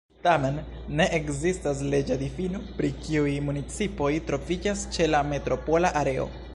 Tamen, 0.25 0.55
ne 0.99 1.05
ekzistas 1.17 1.83
leĝa 1.91 2.17
difino 2.21 2.63
pri 2.79 2.91
kiuj 3.05 3.37
municipoj 3.51 4.11
troviĝas 4.31 4.87
ĉe 4.97 5.11
la 5.15 5.25
metropola 5.35 5.97
areo. 6.05 6.31